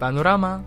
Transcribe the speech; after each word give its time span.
بانوراما 0.00 0.62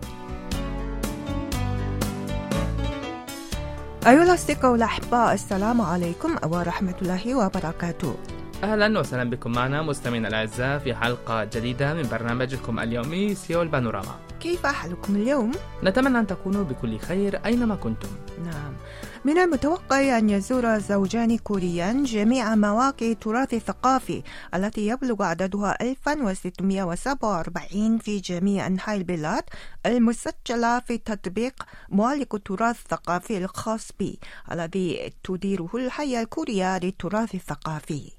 أيها 4.06 4.22
الأصدقاء 4.22 4.72
والأحباء 4.72 5.34
السلام 5.34 5.80
عليكم 5.80 6.36
ورحمة 6.44 6.94
الله 7.02 7.34
وبركاته. 7.34 8.14
أهلا 8.64 8.98
وسهلا 8.98 9.30
بكم 9.30 9.52
معنا 9.52 9.82
مستمعينا 9.82 10.28
الأعزاء 10.28 10.78
في 10.78 10.94
حلقة 10.94 11.44
جديدة 11.44 11.94
من 11.94 12.02
برنامجكم 12.02 12.78
اليومي 12.78 13.34
سيول 13.34 13.68
بانوراما. 13.68 14.14
كيف 14.40 14.66
حالكم 14.66 15.16
اليوم؟ 15.16 15.52
نتمنى 15.82 16.18
أن 16.18 16.26
تكونوا 16.26 16.64
بكل 16.64 16.98
خير 16.98 17.40
أينما 17.46 17.74
كنتم. 17.74 18.08
نعم. 18.44 18.72
من 19.24 19.38
المتوقع 19.38 20.18
أن 20.18 20.30
يزور 20.30 20.78
زوجان 20.78 21.38
كوريان 21.38 22.04
جميع 22.04 22.54
مواقع 22.54 23.06
التراث 23.06 23.54
الثقافي 23.54 24.22
التي 24.54 24.86
يبلغ 24.86 25.22
عددها 25.22 25.76
1647 25.80 27.98
في 27.98 28.20
جميع 28.20 28.66
أنحاء 28.66 28.96
البلاد 28.96 29.44
المسجلة 29.86 30.80
في 30.80 30.98
تطبيق 30.98 31.54
معلق 31.88 32.34
التراث 32.34 32.80
الثقافي 32.80 33.38
الخاص 33.38 33.88
بي 33.98 34.18
الذي 34.52 35.12
تديره 35.24 35.70
الهيئة 35.74 36.20
الكورية 36.20 36.78
للتراث 36.78 37.34
الثقافي. 37.34 38.12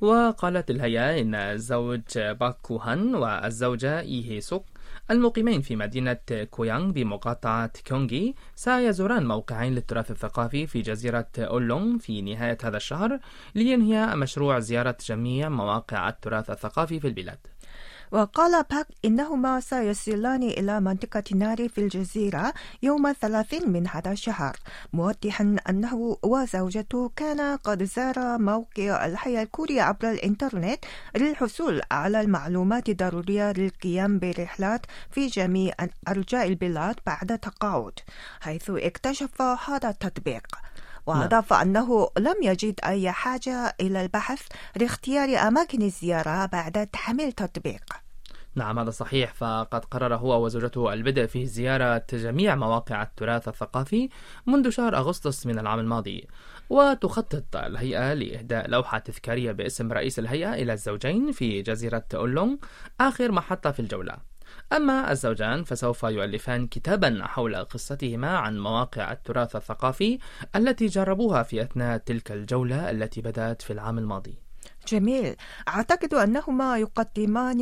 وقالت 0.00 0.70
الهيئة 0.70 1.20
إن 1.20 1.34
الزوج 1.34 2.18
باك 2.18 2.56
كوهان 2.62 3.14
والزوجة 3.14 4.00
إي 4.00 4.30
هي 4.30 4.40
سوك 4.40 4.64
المقيمين 5.10 5.60
في 5.60 5.76
مدينة 5.76 6.18
كويانغ 6.50 6.90
بمقاطعة 6.90 7.66
كيونغي 7.84 8.34
سيزوران 8.54 9.26
موقعين 9.26 9.74
للتراث 9.74 10.10
الثقافي 10.10 10.66
في 10.66 10.82
جزيرة 10.82 11.28
أولونغ 11.38 11.98
في 11.98 12.22
نهاية 12.22 12.58
هذا 12.64 12.76
الشهر 12.76 13.18
لينهي 13.54 14.16
مشروع 14.16 14.58
زيارة 14.58 14.96
جميع 15.06 15.48
مواقع 15.48 16.08
التراث 16.08 16.50
الثقافي 16.50 17.00
في 17.00 17.08
البلاد. 17.08 17.38
وقال 18.12 18.62
باك 18.70 18.86
إنهما 19.04 19.60
سيصلان 19.60 20.42
إلى 20.42 20.80
منطقة 20.80 21.24
ناري 21.34 21.68
في 21.68 21.78
الجزيرة 21.78 22.54
يوم 22.82 23.06
الثلاثين 23.06 23.70
من 23.70 23.88
هذا 23.88 24.12
الشهر 24.12 24.56
موضحا 24.92 25.56
أنه 25.68 26.18
وزوجته 26.22 27.10
كان 27.16 27.56
قد 27.56 27.84
زار 27.84 28.38
موقع 28.38 29.06
الحياة 29.06 29.42
الكورية 29.42 29.82
عبر 29.82 30.10
الإنترنت 30.10 30.84
للحصول 31.16 31.82
على 31.90 32.20
المعلومات 32.20 32.88
الضرورية 32.88 33.52
للقيام 33.52 34.18
برحلات 34.18 34.86
في 35.10 35.26
جميع 35.26 35.74
أرجاء 36.08 36.48
البلاد 36.48 36.96
بعد 37.06 37.38
تقاعد 37.38 37.92
حيث 38.40 38.70
اكتشف 38.70 39.42
هذا 39.42 39.88
التطبيق. 39.88 40.46
وأضاف 41.08 41.52
أنه 41.52 42.08
لم 42.18 42.34
يجد 42.42 42.80
أي 42.84 43.12
حاجة 43.12 43.76
إلى 43.80 44.02
البحث 44.02 44.42
لاختيار 44.76 45.48
أماكن 45.48 45.82
الزيارة 45.82 46.46
بعد 46.46 46.86
تحميل 46.86 47.32
تطبيق. 47.32 47.82
نعم 48.54 48.78
هذا 48.78 48.90
صحيح. 48.90 49.34
فقد 49.34 49.84
قرر 49.84 50.16
هو 50.16 50.44
وزوجته 50.44 50.92
البدء 50.92 51.26
في 51.26 51.46
زيارة 51.46 52.06
جميع 52.12 52.54
مواقع 52.56 53.02
التراث 53.02 53.48
الثقافي 53.48 54.08
منذ 54.46 54.70
شهر 54.70 54.96
أغسطس 54.96 55.46
من 55.46 55.58
العام 55.58 55.78
الماضي. 55.78 56.28
وتخطط 56.70 57.56
الهيئة 57.56 58.14
لإهداء 58.14 58.68
لوحة 58.68 58.98
تذكارية 58.98 59.52
باسم 59.52 59.92
رئيس 59.92 60.18
الهيئة 60.18 60.54
إلى 60.54 60.72
الزوجين 60.72 61.32
في 61.32 61.62
جزيرة 61.62 62.04
أولونغ 62.14 62.56
آخر 63.00 63.32
محطة 63.32 63.70
في 63.70 63.80
الجولة. 63.80 64.16
أما 64.72 65.12
الزوجان 65.12 65.64
فسوف 65.64 66.02
يؤلفان 66.02 66.66
كتابا 66.66 67.20
حول 67.22 67.56
قصتهما 67.56 68.36
عن 68.38 68.58
مواقع 68.58 69.12
التراث 69.12 69.56
الثقافي 69.56 70.18
التي 70.56 70.86
جربوها 70.86 71.42
في 71.42 71.62
أثناء 71.62 71.98
تلك 71.98 72.32
الجولة 72.32 72.90
التي 72.90 73.20
بدأت 73.20 73.62
في 73.62 73.72
العام 73.72 73.98
الماضي. 73.98 74.34
جميل. 74.88 75.36
أعتقد 75.68 76.14
أنهما 76.14 76.78
يقدمان 76.78 77.60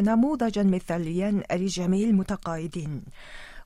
نموذجا 0.00 0.62
مثاليا 0.62 1.42
لجميع 1.52 2.08
المتقاعدين. 2.08 3.04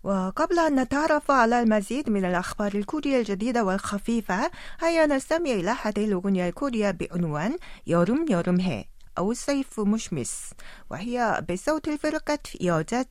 وقبل 0.05 0.59
أن 0.59 0.81
نتعرف 0.81 1.31
على 1.31 1.63
المزيد 1.63 2.11
من 2.11 2.25
الأخبار 2.25 2.75
الكورية 2.75 3.19
الجديدة 3.19 3.65
والخفيفة 3.65 4.51
هيا 4.81 5.07
نستمع 5.07 5.51
إلى 5.51 5.77
هذه 5.83 6.05
الأغنية 6.05 6.49
الكورية 6.49 6.91
بعنوان 6.91 7.57
يرم 7.87 8.27
يرم해 8.31 8.92
أو 9.19 9.33
صيف 9.33 9.81
مشمس. 9.81 10.51
وهي 10.91 11.45
بصوت 11.51 11.89
الفرقة 11.89 12.39
여자 12.61 13.03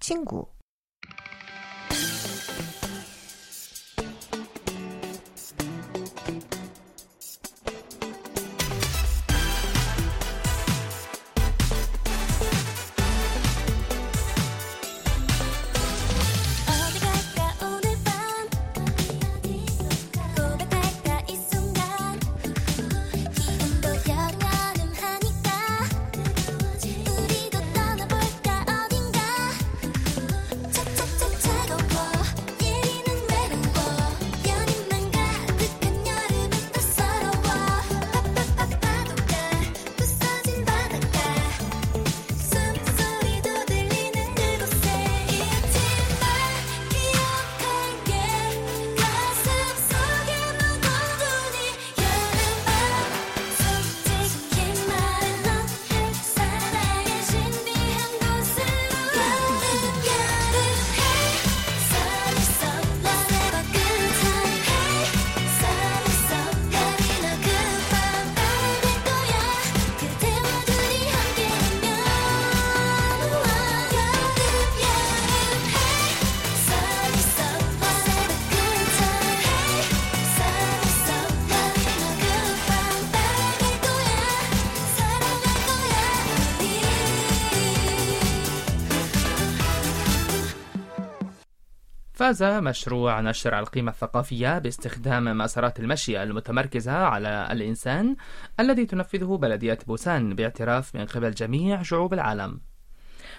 فاز 92.21 92.43
مشروع 92.43 93.21
نشر 93.21 93.59
القيمة 93.59 93.91
الثقافية 93.91 94.59
باستخدام 94.59 95.37
مسارات 95.37 95.79
المشي 95.79 96.23
المتمركزة 96.23 96.91
على 96.91 97.47
الإنسان 97.51 98.15
الذي 98.59 98.85
تنفذه 98.85 99.37
بلدية 99.41 99.77
بوسان 99.87 100.35
باعتراف 100.35 100.95
من 100.95 101.05
قبل 101.05 101.31
جميع 101.31 101.81
شعوب 101.81 102.13
العالم. 102.13 102.61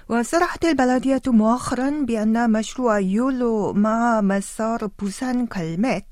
وصرحت 0.09 0.65
البلدية 0.65 1.23
مؤخرا 1.27 1.91
بأن 1.91 2.53
مشروع 2.53 2.99
يولو 2.99 3.73
مع 3.73 4.21
مسار 4.21 4.87
بوسان 4.99 5.47
كالمت 5.47 6.05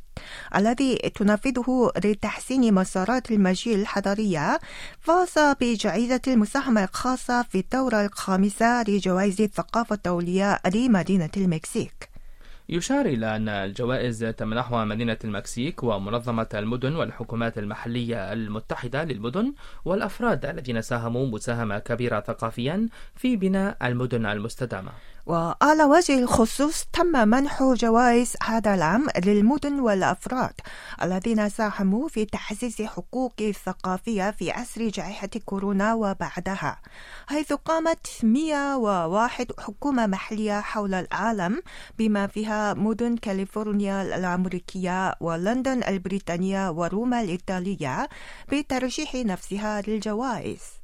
الذي 0.57 0.97
تنفذه 0.97 1.93
لتحسين 2.05 2.75
مسارات 2.75 3.31
المشي 3.31 3.75
الحضرية 3.75 4.59
فاز 5.01 5.35
بجائزة 5.61 6.23
المساهمة 6.27 6.85
الخاصة 6.85 7.43
في 7.43 7.59
الدورة 7.59 8.07
الخامسة 8.07 8.83
لجوائز 8.83 9.41
الثقافة 9.41 9.95
الدولية 9.95 10.61
لمدينة 10.75 11.31
المكسيك. 11.37 12.10
يشار 12.73 13.07
إلى 13.07 13.37
أن 13.37 13.49
الجوائز 13.49 14.25
تمنحها 14.25 14.85
مدينة 14.85 15.19
المكسيك 15.25 15.83
ومنظمة 15.83 16.49
المدن 16.55 16.97
والحكومات 16.97 17.59
المحلية 17.59 18.33
المتحدة 18.33 19.05
للمدن 19.05 19.55
والأفراد 19.85 20.47
الذين 20.47 20.83
ساهموا 20.83 21.27
مساهمة 21.27 21.79
كبيرة 21.79 22.21
ثقافيا 22.21 22.89
في 23.15 23.37
بناء 23.37 23.77
المدن 23.83 24.27
المستدامة. 24.27 24.91
وعلى 25.27 25.85
وجه 25.85 26.19
الخصوص 26.19 26.85
تم 26.93 27.29
منح 27.29 27.63
جوائز 27.63 28.33
هذا 28.43 28.75
العام 28.75 29.07
للمدن 29.25 29.81
والأفراد 29.81 30.53
الذين 31.03 31.49
ساهموا 31.49 32.09
في 32.09 32.25
تعزيز 32.25 32.83
حقوق 32.83 33.35
الثقافية 33.41 34.31
في 34.31 34.51
عصر 34.51 34.89
جائحة 34.89 35.31
كورونا 35.45 35.95
وبعدها 35.95 36.81
حيث 37.27 37.53
قامت 37.53 38.07
101 38.23 39.47
حكومة 39.59 40.07
محلية 40.07 40.61
حول 40.61 40.95
العالم 40.95 41.63
بما 41.99 42.27
فيها 42.27 42.75
مدن 42.75 43.17
كاليفورنيا 43.17 44.03
الأمريكية 44.03 45.15
ولندن 45.21 45.83
البريطانية 45.89 46.71
وروما 46.71 47.21
الإيطالية 47.21 48.09
بترشيح 48.53 49.15
نفسها 49.15 49.83
للجوائز. 49.87 50.80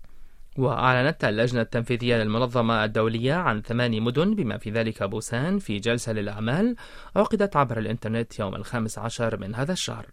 وأعلنت 0.58 1.24
اللجنة 1.24 1.60
التنفيذية 1.60 2.16
للمنظمة 2.16 2.84
الدولية 2.84 3.34
عن 3.34 3.62
ثمان 3.62 4.02
مدن 4.02 4.34
بما 4.34 4.58
في 4.58 4.70
ذلك 4.70 5.02
بوسان 5.02 5.58
في 5.58 5.78
جلسة 5.78 6.12
للأعمال 6.12 6.76
عقدت 7.16 7.56
عبر 7.56 7.78
الإنترنت 7.78 8.38
يوم 8.38 8.54
الخامس 8.54 8.98
عشر 8.98 9.40
من 9.40 9.54
هذا 9.54 9.72
الشهر. 9.72 10.06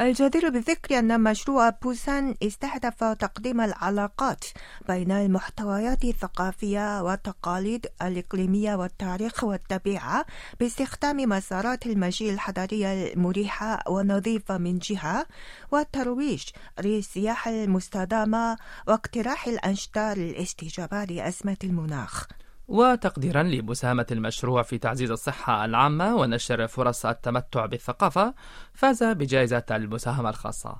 الجدير 0.00 0.50
بالذكر 0.50 0.98
أن 0.98 1.20
مشروع 1.20 1.70
بوسان 1.70 2.34
استهدف 2.42 3.04
تقديم 3.04 3.60
العلاقات 3.60 4.44
بين 4.88 5.12
المحتويات 5.12 6.04
الثقافية 6.04 7.02
والتقاليد 7.02 7.86
الإقليمية 8.02 8.74
والتاريخ 8.74 9.44
والطبيعة 9.44 10.26
باستخدام 10.60 11.16
مسارات 11.16 11.86
المشي 11.86 12.30
الحضرية 12.30 13.12
المريحة 13.12 13.82
والنظيفة 13.88 14.58
من 14.58 14.78
جهة 14.78 15.26
والترويج 15.72 16.42
للسياحة 16.80 17.50
المستدامة 17.50 18.56
واقتراح 18.88 19.46
الأنشطة 19.46 20.14
للاستجابة 20.14 21.04
لأزمة 21.04 21.56
المناخ. 21.64 22.26
وتقديرا 22.67 23.43
لمساهمة 23.43 24.05
المشروع 24.11 24.63
في 24.63 24.77
تعزيز 24.77 25.11
الصحة 25.11 25.65
العامة 25.65 26.15
ونشر 26.15 26.67
فرص 26.67 27.05
التمتع 27.05 27.65
بالثقافة 27.65 28.33
فاز 28.73 29.03
بجائزة 29.03 29.63
المساهمة 29.71 30.29
الخاصة 30.29 30.75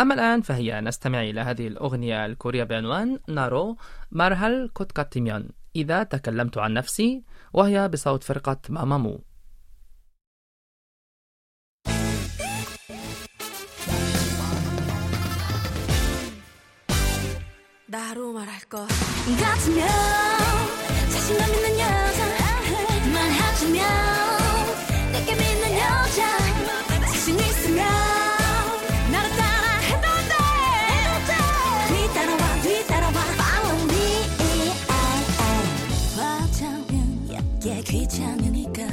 أما 0.00 0.14
الآن 0.14 0.40
فهي 0.40 0.80
نستمع 0.80 1.22
إلى 1.22 1.40
هذه 1.40 1.66
الأغنية 1.66 2.26
الكورية 2.26 2.64
بعنوان 2.64 3.18
نارو 3.28 3.76
مرهل 4.12 4.70
كوتكاتيميون 4.74 5.48
إذا 5.76 6.02
تكلمت 6.02 6.58
عن 6.58 6.74
نفسي 6.74 7.24
وهي 7.52 7.88
بصوت 7.88 8.24
فرقة 8.24 8.60
مامامو 8.68 9.20
나로 17.90 18.32
말할 18.32 18.60
것 18.68 18.86
같으면 19.40 20.83
자신감 21.25 21.53
있는 21.55 21.79
여자. 21.79 22.23
말하자면 23.11 23.81
내게 25.11 25.33
믿는 25.33 25.73
여자. 25.73 26.37
자신 27.01 27.39
있으면 27.39 27.83
나를 29.11 29.29
따라 29.31 29.77
해도 29.79 30.07
돼 30.29 31.33
뒤따라와 31.87 32.61
뒤따라와. 32.61 33.19
Follow 33.33 33.83
me. 33.85 33.95
화장은 36.15 36.93
얇게 37.33 37.81
귀찮으니까. 37.81 38.83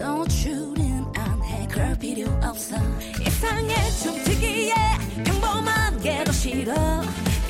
노출은 0.00 1.04
안해 1.14 1.68
그럴 1.70 1.94
필요 1.98 2.30
없어. 2.42 2.76
이상해 3.20 3.74
좀 4.02 4.24
특이해. 4.24 4.72
평범한 5.26 6.00
게 6.00 6.24
더 6.24 6.32
싫어. 6.32 6.72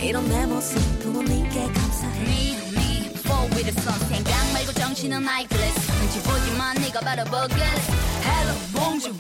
이런 0.00 0.28
내 0.28 0.46
모습 0.46 0.80
me, 1.06 1.41
sun 3.70 3.98
생각 4.08 4.52
말고 4.52 4.72
정신은 4.72 5.26
아이클래스 5.28 5.92
눈치 6.00 6.20
보지만 6.22 6.74
네가 6.80 7.00
바로 7.00 7.24
보길래 7.24 7.64
Hello, 8.24 8.56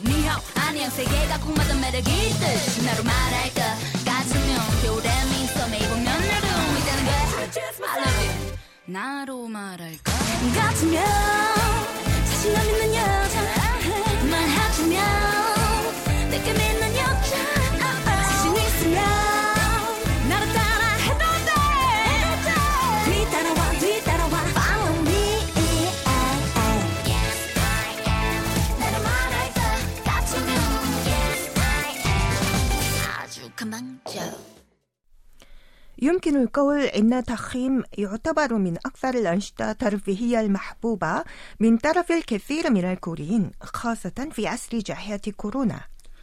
니하오. 0.04 0.40
안녕 0.54 0.88
세계가 0.90 1.38
콩맞은 1.40 1.80
매력이 1.80 2.10
있듯. 2.10 2.84
나로 2.84 3.02
말할 3.04 3.52
것 3.54 3.62
같으면 4.04 4.60
겨울에 4.82 5.08
미소 5.30 5.66
보면 5.88 6.04
나도 6.04 6.46
있다는 6.78 7.04
걸 7.04 7.12
I 7.88 8.00
love 8.02 8.26
you. 8.26 8.34
나로 8.86 9.46
말할 9.48 9.96
것 10.02 10.12
같으면 10.54 11.04
자신감 12.26 12.64
있는 12.66 12.94
여자 12.94 13.42
말하자면 14.30 14.98
내게 16.30 16.52
믿는 16.52 16.91
يمكن 36.02 36.42
القول 36.42 36.80
إن 36.80 37.24
تخييم 37.24 37.82
يعتبر 37.98 38.54
من 38.54 38.76
أكثر 38.76 39.08
الأنشطة 39.08 39.70
الترفيهية 39.70 40.40
المحبوبة 40.40 41.24
من 41.60 41.76
طرف 41.76 42.12
الكثير 42.12 42.70
من 42.70 42.84
الكوريين 42.84 43.50
خاصة 43.60 44.28
في 44.32 44.46
عصر 44.46 44.78
جائحة 44.78 45.20
كورونا 45.36 45.80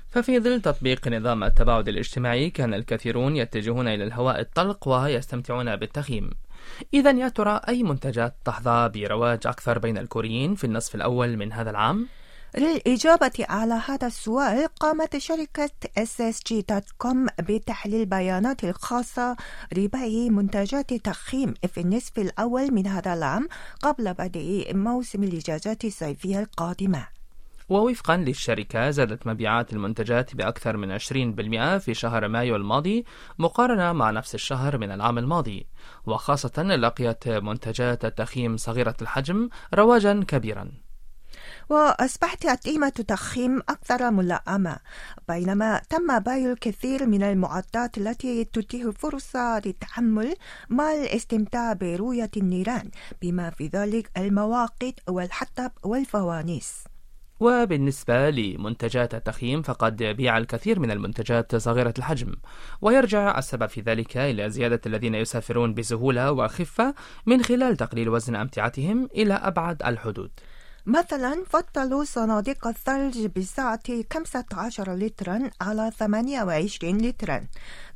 ففي 0.10 0.40
ظل 0.40 0.62
تطبيق 0.62 1.08
نظام 1.08 1.44
التباعد 1.44 1.88
الاجتماعي 1.88 2.50
كان 2.50 2.74
الكثيرون 2.74 3.36
يتجهون 3.36 3.88
إلى 3.88 4.04
الهواء 4.04 4.40
الطلق 4.40 4.88
ويستمتعون 4.88 5.76
بالتخييم 5.76 6.30
إذا 6.94 7.12
يا 7.12 7.28
ترى 7.28 7.62
أي 7.68 7.84
منتجات 7.84 8.36
تحظى 8.46 8.90
برواج 8.90 9.40
أكثر 9.48 9.80
بين 9.80 9.98
الكوريين 9.98 10.56
في 10.56 10.64
النصف 10.64 10.96
الأول 10.96 11.38
من 11.38 11.54
هذا 11.54 11.70
العام؟ 11.70 12.08
للإجابة 12.58 13.46
على 13.50 13.74
هذا 13.88 14.08
السؤال 14.08 14.68
قامت 14.80 15.18
شركة 15.18 15.70
SSG.com 16.00 17.42
بتحليل 17.42 18.06
بيانات 18.06 18.64
الخاصة 18.64 19.36
لبيع 19.72 20.32
منتجات 20.32 20.94
تخييم 20.94 21.54
في 21.74 21.82
النصف 21.82 22.20
الأول 22.20 22.74
من 22.74 22.88
هذا 22.88 23.14
العام 23.14 23.48
قبل 23.82 24.14
بدء 24.14 24.72
موسم 24.76 25.24
الإجازات 25.24 25.86
الصيفية 25.86 26.40
القادمة. 26.40 27.08
ووفقا 27.70 28.18
للشركة 28.18 28.90
زادت 28.90 29.28
مبيعات 29.28 29.74
المنتجات 29.74 30.36
بأكثر 30.36 30.78
من 30.78 31.00
20% 31.00 31.78
في 31.78 31.94
شهر 31.94 32.28
مايو 32.28 32.56
الماضي 32.56 33.06
مقارنة 33.40 33.94
مع 33.94 34.12
نفس 34.12 34.36
الشهر 34.36 34.78
من 34.78 34.92
العام 34.92 35.18
الماضي. 35.18 35.68
وخاصة 36.06 36.64
لقيت 36.64 37.28
منتجات 37.28 38.06
التخييم 38.06 38.58
صغيرة 38.58 38.96
الحجم 39.02 39.50
رواجا 39.74 40.24
كبيرا. 40.28 40.89
وأصبحت 41.70 42.46
أطعمة 42.46 42.90
تخييم 42.90 43.60
أكثر 43.60 44.12
ملائمة. 44.12 44.78
بينما 45.28 45.82
تم 45.90 46.20
بيع 46.20 46.52
الكثير 46.52 47.06
من 47.06 47.24
المعدات 47.24 47.98
التي 47.98 48.44
تتيح 48.44 48.90
فرصة 48.90 49.60
للتحمل 49.66 50.36
مع 50.70 50.94
الاستمتاع 50.94 51.74
برؤية 51.74 52.32
النيران 52.38 52.90
بما 53.22 53.50
في 53.50 53.68
ذلك 53.68 54.12
المواقد 54.18 54.94
والحطب 55.10 55.72
والفوانيس. 55.84 56.84
وبالنسبة 57.40 58.30
لمنتجات 58.30 59.16
التخييم 59.16 59.62
فقد 59.62 60.04
بيع 60.04 60.38
الكثير 60.38 60.80
من 60.80 60.92
المنتجات 60.92 61.56
صغيرة 61.56 61.94
الحجم. 61.98 62.36
ويرجع 62.82 63.38
السبب 63.38 63.66
في 63.66 63.82
ذلك 63.82 64.18
إلى 64.18 64.50
زيادة 64.50 64.82
الذين 64.86 65.16
يسافرون 65.16 65.74
بسهولة 65.74 66.32
وخفة 66.32 66.96
من 67.26 67.44
خلال 67.44 67.78
تقليل 67.78 68.10
وزن 68.10 68.36
أمتعتهم 68.36 69.10
إلى 69.16 69.34
أبعد 69.34 69.84
الحدود. 69.84 70.32
مثلا 70.90 71.44
فضلوا 71.50 72.04
صناديق 72.04 72.68
الثلج 72.68 73.26
بسعة 73.26 73.80
15 74.14 74.96
لترا 74.96 75.50
على 75.62 75.92
28 76.00 76.98
لترا. 76.98 77.48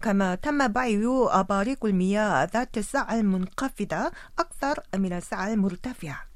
كما 0.02 0.36
تم 0.36 0.68
بيع 0.68 1.28
أباريق 1.32 1.86
المياه 1.86 2.50
ذات 2.54 2.78
السعة 2.78 3.20
المنخفضة 3.20 4.12
أكثر 4.40 4.80
من 4.96 5.14
السعة 5.14 5.54
المرتفعة. 5.54 6.33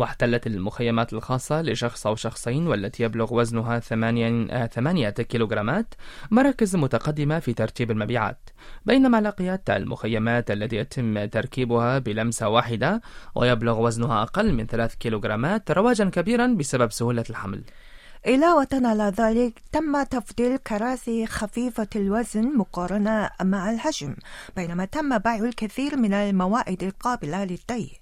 واحتلت 0.00 0.46
المخيمات 0.46 1.12
الخاصة 1.12 1.62
لشخص 1.62 2.06
أو 2.06 2.16
شخصين 2.16 2.66
والتي 2.66 3.02
يبلغ 3.02 3.34
وزنها 3.34 3.78
ثمانية, 3.78 4.66
ثمانية 4.66 5.10
كيلوغرامات 5.10 5.94
مراكز 6.30 6.76
متقدمة 6.76 7.38
في 7.38 7.52
ترتيب 7.52 7.90
المبيعات. 7.90 8.50
بينما 8.84 9.20
لقيت 9.20 9.70
المخيمات 9.70 10.50
التي 10.50 10.76
يتم 10.76 11.24
تركيبها 11.24 11.98
بلمسة 11.98 12.48
واحدة 12.48 13.00
ويبلغ 13.34 13.80
وزنها 13.80 14.22
أقل 14.22 14.52
من 14.52 14.66
ثلاث 14.66 14.94
كيلوغرامات 14.94 15.70
رواجا 15.70 16.04
كبيرا 16.04 16.46
بسبب 16.46 16.92
سهولة 16.92 17.24
الحمل. 17.30 17.62
علاوة 18.26 18.68
على 18.72 19.12
ذلك 19.18 19.62
تم 19.72 20.02
تفضيل 20.02 20.56
كراسي 20.56 21.26
خفيفة 21.26 21.88
الوزن 21.96 22.56
مقارنة 22.56 23.30
مع 23.42 23.70
الحجم 23.70 24.14
بينما 24.56 24.84
تم 24.84 25.18
بيع 25.18 25.36
الكثير 25.36 25.96
من 25.96 26.14
الموائد 26.14 26.82
القابلة 26.82 27.44
للطي 27.44 27.99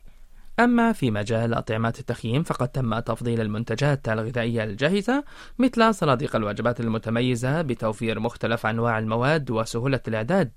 أما 0.61 0.93
في 0.93 1.11
مجال 1.11 1.55
أطعمة 1.55 1.95
التخييم 1.99 2.43
فقد 2.43 2.69
تم 2.69 2.99
تفضيل 2.99 3.41
المنتجات 3.41 4.09
الغذائية 4.09 4.65
الجاهزة 4.65 5.25
مثل 5.59 5.95
صناديق 5.95 6.37
الوجبات 6.37 6.81
المتميزة 6.81 7.63
بتوفير 7.63 8.21
مختلف 8.21 8.67
أنواع 8.67 8.99
المواد 8.99 9.51
وسهولة 9.51 10.01
الإعداد 10.09 10.51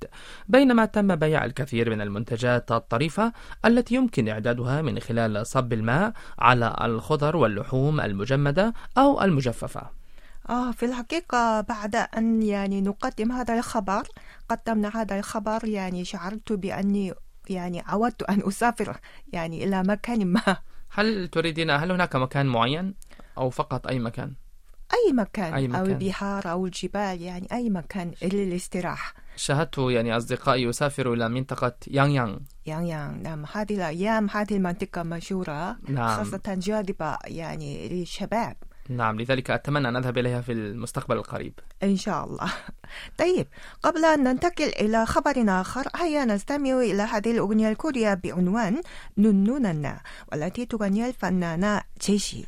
بينما 0.48 0.86
تم 0.86 1.16
بيع 1.16 1.46
الكثير 1.46 1.90
من 1.90 2.02
المنتجات 2.02 2.72
الطريفة 2.72 3.34
التي 3.66 3.96
يمكن 3.96 4.30
إعدادها 4.30 4.82
من 4.82 5.00
خلال 5.00 5.48
صب 5.48 5.74
الماء 5.74 6.14
على 6.40 6.76
الخضر 6.82 7.36
واللحوم 7.38 8.02
المجمدة 8.02 8.74
أو 8.98 9.22
المجففة. 9.22 9.82
آه 10.50 10.72
في 10.72 10.86
الحقيقة 10.86 11.62
بعد 11.62 11.96
أن 11.96 12.44
يعني 12.44 12.82
نقدم 12.82 13.32
هذا 13.32 13.54
الخبر 13.54 14.08
قدمنا 14.50 14.92
هذا 14.96 15.20
الخبر 15.20 15.66
يعني 15.66 16.06
شعرت 16.06 16.54
بأني 16.54 17.14
يعني 17.52 17.84
عودت 17.86 18.24
أن 18.24 18.42
أسافر 18.48 18.98
يعني 19.34 19.64
إلى 19.64 19.84
مكان 19.84 20.26
ما 20.28 20.58
هل 20.94 21.28
تريدين 21.28 21.70
هل 21.70 21.92
هناك 21.92 22.16
مكان 22.16 22.46
معين 22.46 22.94
أو 23.38 23.50
فقط 23.50 23.88
أي 23.88 24.00
مكان؟ 24.00 24.34
أي 24.94 25.14
مكان, 25.14 25.54
أي 25.54 25.66
أو 25.66 25.70
مكان. 25.70 25.86
البحار 25.86 26.52
أو 26.52 26.66
الجبال 26.66 27.22
يعني 27.22 27.48
أي 27.52 27.70
مكان 27.70 28.12
للاستراحة 28.22 29.14
شاهدت 29.36 29.78
يعني 29.78 30.18
أصدقائي 30.18 30.64
يسافروا 30.64 31.16
إلى 31.16 31.30
منطقة 31.30 31.74
يانغ 31.88 32.16
يانغ 32.16 32.38
يانغ 32.66 32.86
يانغ 32.86 33.22
نعم 33.22 33.46
هذه 33.54 33.76
الأيام 33.76 34.30
هذه 34.30 34.56
المنطقة 34.56 35.04
مشهورة 35.04 35.78
نعم. 35.90 36.18
خاصة 36.18 36.42
جاذبة 36.48 37.18
يعني 37.26 37.90
للشباب 37.90 38.56
نعم 38.98 39.22
لذلك 39.22 39.52
أتمنى 39.52 39.90
أن 39.90 39.96
أذهب 39.96 40.18
إليها 40.18 40.42
في 40.42 40.52
المستقبل 40.52 41.18
القريب. 41.18 41.54
إن 41.84 41.98
شاء 41.98 42.26
الله. 42.26 42.54
طيب 43.22 43.48
قبل 43.84 44.06
أن 44.06 44.24
ننتقل 44.24 44.72
إلى 44.80 45.06
خبر 45.06 45.34
آخر 45.38 45.88
هيا 45.96 46.26
نستمع 46.26 46.80
إلى 46.80 47.02
هذه 47.02 47.32
الأغنية 47.32 47.70
الكورية 47.70 48.14
بعنوان 48.14 48.82
ننوننا 49.18 50.02
والتي 50.32 50.66
تغنيها 50.66 51.08
الفنانة 51.08 51.82
جيشي 52.02 52.46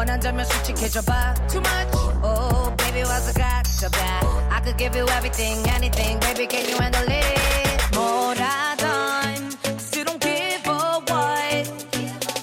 원한다면 0.00 0.44
솔직해져봐 0.46 1.34
Too 1.48 1.60
much 1.60 1.96
Oh 2.22 2.74
baby 2.76 3.02
와서 3.02 3.32
가져봐 3.32 3.98
I 4.50 4.60
could 4.62 4.76
give 4.78 4.96
you 4.98 5.06
everything 5.10 5.66
anything 5.70 6.18
baby 6.20 6.46
can 6.46 6.64
you 6.68 6.76
handle 6.80 7.06
it 7.08 7.94
뭐라던 7.94 9.50
Still 9.78 10.04
don't 10.04 10.20
give 10.20 10.66
a 10.66 11.00
what 11.08 11.70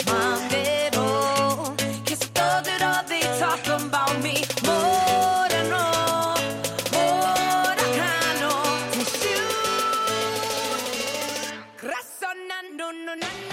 마음대로 0.05 1.75
계속 2.05 2.33
떠들어 2.33 3.05
they 3.07 3.21
talk 3.39 3.61
about 3.69 4.15
me 4.19 4.43
뭐라 4.63 5.63
너 5.69 6.35
뭐라 6.91 7.83
하노 7.99 8.49
대신 8.91 9.29
그래서 11.77 12.33
난 12.47 12.77
노노나 12.77 13.46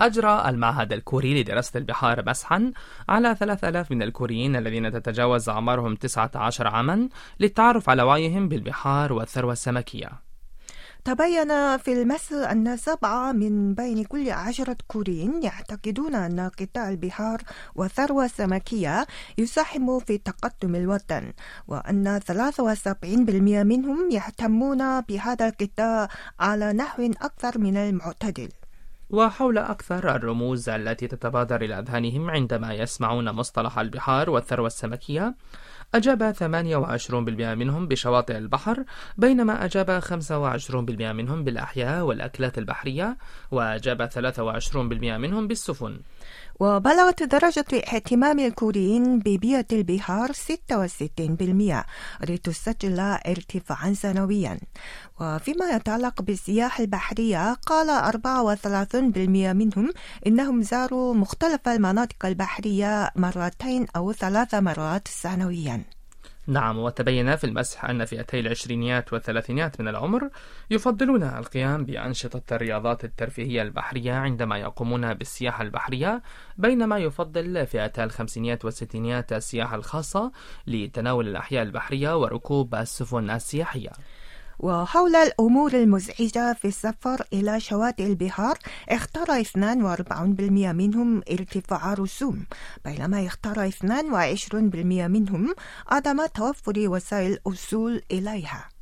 أجرى 0.00 0.44
المعهد 0.48 0.92
الكوري 0.92 1.40
لدراسة 1.42 1.78
البحار 1.78 2.22
مسحا 2.26 2.72
على 3.08 3.34
3000 3.34 3.90
من 3.90 4.02
الكوريين 4.02 4.56
الذين 4.56 4.92
تتجاوز 4.92 5.48
أعمارهم 5.48 5.94
19 5.94 6.66
عاما 6.66 7.08
للتعرف 7.40 7.90
على 7.90 8.02
وعيهم 8.02 8.48
بالبحار 8.48 9.12
والثروة 9.12 9.52
السمكية. 9.52 10.26
تبين 11.04 11.76
في 11.76 11.92
المس 11.92 12.32
أن 12.32 12.76
سبعة 12.76 13.32
من 13.32 13.74
بين 13.74 14.04
كل 14.04 14.30
عشرة 14.30 14.76
كوريين 14.86 15.42
يعتقدون 15.42 16.14
أن 16.14 16.40
قطاع 16.40 16.88
البحار 16.88 17.42
والثروة 17.74 18.24
السمكية 18.24 19.06
يساهم 19.38 19.98
في 19.98 20.18
تقدم 20.18 20.74
الوطن 20.74 21.32
وأن 21.68 22.20
73% 22.20 23.64
منهم 23.64 24.10
يهتمون 24.10 25.00
بهذا 25.00 25.48
القطاع 25.48 26.08
على 26.40 26.72
نحو 26.72 27.10
أكثر 27.22 27.58
من 27.58 27.76
المعتدل. 27.76 28.48
وحول 29.10 29.58
أكثر 29.58 30.16
الرموز 30.16 30.68
التي 30.68 31.06
تتبادر 31.08 31.62
إلى 31.62 31.78
أذهانهم 31.78 32.30
عندما 32.30 32.74
يسمعون 32.74 33.30
مصطلح 33.30 33.78
البحار 33.78 34.30
والثروة 34.30 34.66
السمكية. 34.66 35.34
أجاب 35.94 36.34
28% 36.34 37.54
منهم 37.54 37.88
بشواطئ 37.88 38.38
البحر 38.38 38.84
بينما 39.16 39.64
أجاب 39.64 40.00
25% 40.00 41.12
منهم 41.12 41.44
بالأحياء 41.44 42.04
والأكلات 42.04 42.58
البحرية 42.58 43.16
وأجاب 43.50 44.08
23% 44.10 45.18
منهم 45.18 45.48
بالسفن. 45.48 46.00
وبلغت 46.60 47.22
درجة 47.22 47.64
اهتمام 47.72 48.38
الكوريين 48.38 49.18
ببيئة 49.18 49.66
البحار 49.72 50.32
66% 50.32 51.84
لتسجل 52.28 53.00
ارتفاعا 53.00 53.94
سنويا. 53.94 54.58
وفيما 55.20 55.70
يتعلق 55.70 56.22
بالسياحة 56.22 56.84
البحرية 56.84 57.54
قال 57.54 57.90
34% 57.90 59.52
منهم 59.52 59.90
إنهم 60.26 60.62
زاروا 60.62 61.14
مختلف 61.14 61.68
المناطق 61.68 62.26
البحرية 62.26 63.10
مرتين 63.16 63.86
أو 63.96 64.12
ثلاث 64.12 64.54
مرات 64.54 65.08
سنويا. 65.08 65.95
نعم 66.46 66.78
وتبين 66.78 67.36
في 67.36 67.44
المسح 67.44 67.84
أن 67.84 68.04
فئتي 68.04 68.40
العشرينيات 68.40 69.12
والثلاثينيات 69.12 69.80
من 69.80 69.88
العمر 69.88 70.30
يفضلون 70.70 71.22
القيام 71.22 71.84
بأنشطة 71.84 72.56
الرياضات 72.56 73.04
الترفيهية 73.04 73.62
البحرية 73.62 74.12
عندما 74.12 74.58
يقومون 74.58 75.14
بالسياحة 75.14 75.62
البحرية 75.62 76.22
بينما 76.58 76.98
يفضل 76.98 77.66
فئتا 77.66 78.04
الخمسينيات 78.04 78.64
والستينيات 78.64 79.32
السياحة 79.32 79.76
الخاصة 79.76 80.32
لتناول 80.66 81.28
الأحياء 81.28 81.62
البحرية 81.62 82.16
وركوب 82.18 82.74
السفن 82.74 83.30
السياحية. 83.30 83.90
وحول 84.58 85.16
الأمور 85.16 85.74
المزعجة 85.74 86.52
في 86.52 86.68
السفر 86.68 87.22
إلى 87.32 87.60
شواطئ 87.60 88.06
البحار 88.06 88.58
اختار 88.88 89.44
42% 89.44 90.72
منهم 90.72 91.22
ارتفاع 91.30 91.94
رسوم. 91.94 92.44
بينما 92.84 93.26
اختار 93.26 93.70
22% 93.70 95.06
منهم 95.08 95.54
عدم 95.88 96.26
توفر 96.26 96.74
وسائل 96.76 97.38
الوصول 97.46 98.02
إليها. 98.12 98.75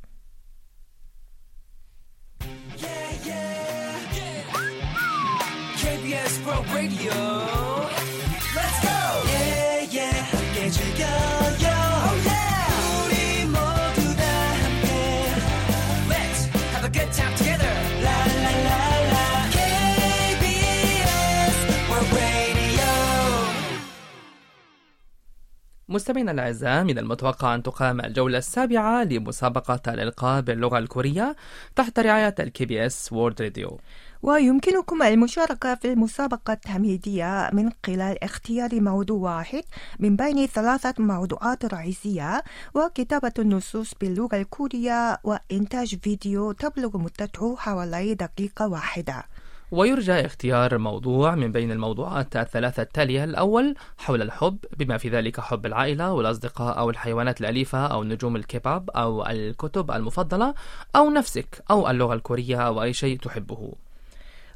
مستمعينا 25.95 26.31
الأعزاء 26.31 26.83
من 26.83 26.97
المتوقع 26.97 27.55
أن 27.55 27.63
تقام 27.63 28.01
الجولة 28.01 28.37
السابعة 28.37 29.03
لمسابقة 29.03 29.93
الإلقاء 29.93 30.41
باللغة 30.41 30.77
الكورية 30.77 31.35
تحت 31.75 31.99
رعاية 31.99 32.35
ال 32.39 32.65
KBS 32.65 33.13
World 33.13 33.41
Radio 33.41 33.79
ويمكنكم 34.23 35.03
المشاركة 35.03 35.75
في 35.75 35.93
المسابقة 35.93 36.53
التمهيدية 36.53 37.49
من 37.53 37.69
خلال 37.85 38.23
اختيار 38.23 38.81
موضوع 38.81 39.37
واحد 39.37 39.63
من 39.99 40.15
بين 40.15 40.45
ثلاثة 40.45 40.93
موضوعات 40.99 41.65
رئيسية 41.65 42.43
وكتابة 42.73 43.33
النصوص 43.39 43.93
باللغة 44.01 44.35
الكورية 44.35 45.19
وإنتاج 45.23 45.95
فيديو 46.03 46.51
تبلغ 46.51 46.97
مدته 46.97 47.55
حوالي 47.55 48.13
دقيقة 48.13 48.67
واحدة. 48.67 49.23
ويرجى 49.71 50.25
اختيار 50.25 50.77
موضوع 50.77 51.35
من 51.35 51.51
بين 51.51 51.71
الموضوعات 51.71 52.35
الثلاثة 52.35 52.81
التالية 52.81 53.23
الأول 53.23 53.75
حول 53.97 54.21
الحب 54.21 54.57
بما 54.77 54.97
في 54.97 55.09
ذلك 55.09 55.39
حب 55.39 55.65
العائلة 55.65 56.13
والأصدقاء 56.13 56.77
أو 56.77 56.89
الحيوانات 56.89 57.41
الأليفة 57.41 57.87
أو 57.87 58.03
نجوم 58.03 58.35
الكي 58.35 58.62
بوب 58.62 58.89
أو 58.89 59.25
الكتب 59.25 59.91
المفضلة 59.91 60.53
أو 60.95 61.09
نفسك 61.09 61.63
أو 61.71 61.89
اللغة 61.89 62.13
الكورية 62.13 62.67
أو 62.67 62.83
أي 62.83 62.93
شيء 62.93 63.17
تحبه. 63.19 63.73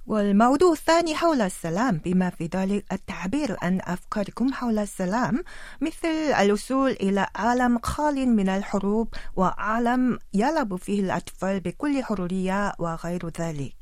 والموضوع 0.08 0.72
الثاني 0.72 1.16
حول 1.16 1.42
السلام 1.42 2.01
بما 2.06 2.30
في 2.30 2.50
ذلك 2.56 2.86
التعبير 2.92 3.58
عن 3.62 3.82
أفكاركم 3.84 4.54
حول 4.54 4.80
السلام 4.80 5.44
مثل 5.82 6.08
الوصول 6.39 6.92
إلى 6.92 7.28
عالم 7.36 7.80
خال 7.84 8.36
من 8.36 8.50
الحروب 8.50 9.13
وعالم 9.36 10.20
يلعب 10.34 10.75
فيه 10.75 11.00
الأطفال 11.01 11.60
بكل 11.60 12.04
حرية 12.04 12.74
وغير 12.80 13.30
ذلك. 13.39 13.78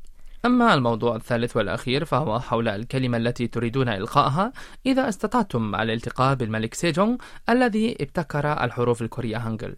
أما 0.48 0.74
الموضوع 0.74 1.16
الثالث 1.16 1.56
والأخير 1.56 2.04
فهو 2.04 2.40
حول 2.40 2.68
الكلمة 2.68 3.16
التي 3.16 3.46
تريدون 3.46 3.88
إلقائها. 3.88 4.52
إذا 4.86 5.08
استطعتم 5.08 5.74
الالتقاء 5.74 6.34
بالملك 6.34 6.74
سيجونغ 6.74 7.16
الذي 7.48 7.96
ابتكر 8.00 8.64
الحروف 8.64 9.02
الكورية 9.02 9.36
هانجل 9.36 9.76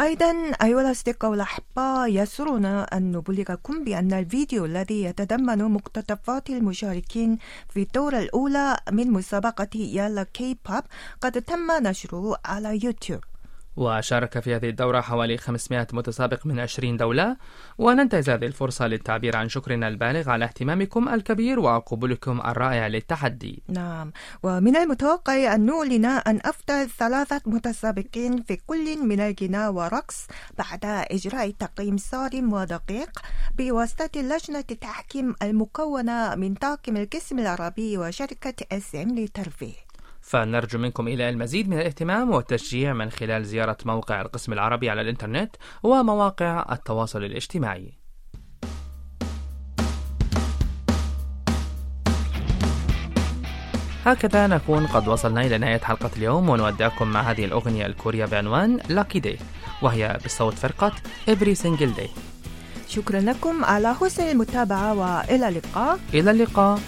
أيضا 0.02 0.32
أيها 0.64 0.82
الأصدقاء 0.82 1.32
والأحبة 1.32 2.08
يسرنا 2.08 2.84
أن 2.84 3.12
نبلغكم 3.12 3.84
بأن 3.84 4.14
الفيديو 4.14 4.66
الذي 4.66 5.04
يتضمن 5.04 5.64
مقتطفات 5.64 6.50
المشاركين 6.50 7.38
في 7.70 7.82
الدورة 7.82 8.18
الأولى 8.18 8.78
من 8.92 9.12
مسابقة 9.12 9.70
يالا 9.76 10.24
كي 10.24 10.58
بوب 10.70 10.84
قد 11.22 11.42
تم 11.42 11.72
نشره 11.82 12.38
على 12.46 12.80
يوتيوب. 12.84 13.22
وشارك 13.78 14.40
في 14.40 14.56
هذه 14.56 14.70
الدورة 14.70 15.02
حوالي 15.02 15.38
500 15.38 15.88
متسابق 15.94 16.46
من 16.46 16.60
20 16.60 16.98
دولة. 16.98 17.38
وننتهز 17.78 18.30
هذه 18.30 18.46
الفرصة 18.46 18.88
للتعبير 18.88 19.38
عن 19.38 19.50
شكرنا 19.50 19.88
البالغ 19.88 20.30
على 20.30 20.46
اهتمامكم 20.46 21.10
الكبير 21.10 21.60
وقبولكم 21.60 22.42
الرائع 22.42 22.88
للتحدي. 22.88 23.64
نعم. 23.68 24.12
ومن 24.44 24.76
المتوقع 24.76 25.56
أن 25.56 25.66
نعلن 25.66 26.06
عن 26.06 26.40
أفضل 26.46 26.90
ثلاثة 26.90 27.42
متسابقين 27.46 28.44
في 28.44 28.58
كل 28.68 29.06
من 29.06 29.20
الغناء 29.20 29.72
والرقص 29.72 30.28
بعد 30.58 30.86
إجراء 30.86 31.52
تقييم 31.52 31.98
صارم 31.98 32.54
ودقيق 32.54 33.20
بواسطة 33.58 34.22
لجنة 34.22 34.64
التحكيم 34.72 35.36
المكونة 35.42 36.36
من 36.36 36.54
طاقم 36.54 36.98
القسم 36.98 37.40
العربي 37.40 37.98
وشركة 37.98 38.66
SM 38.72 39.16
للترفيه 39.16 39.85
فنرجو 40.26 40.80
منكم 40.80 41.08
إلى 41.08 41.30
المزيد 41.30 41.70
من 41.70 41.80
الاهتمام 41.80 42.32
والتشجيع 42.32 42.94
من 42.94 43.10
خلال 43.10 43.46
زيارة 43.46 43.78
موقع 43.86 44.22
القسم 44.22 44.54
العربي 44.54 44.90
على 44.90 45.02
الإنترنت 45.02 45.56
ومواقع 45.84 46.66
التواصل 46.72 47.24
الاجتماعي. 47.24 47.94
هكذا 54.06 54.48
نكون 54.48 54.88
قد 54.88 55.08
وصلنا 55.08 55.42
إلى 55.42 55.58
نهاية 55.58 55.80
حلقة 55.80 56.10
اليوم 56.18 56.50
ونودعكم 56.50 57.08
مع 57.08 57.22
هذه 57.22 57.46
الأغنية 57.46 57.86
الكورية 57.86 58.26
بعنوان 58.26 58.80
Lucky 58.90 59.20
Day 59.20 59.38
وهي 59.82 60.20
بصوت 60.26 60.54
فرقة 60.54 60.92
Every 61.30 61.56
Single 61.64 62.00
Day. 62.00 62.10
شكرا 62.88 63.20
لكم. 63.20 63.66
على 63.66 63.94
حسن 63.94 64.24
المتابعة 64.24 64.94
وإلى 64.94 65.48
اللقاء. 65.48 66.00
إلى 66.14 66.32
اللقاء. 66.32 66.80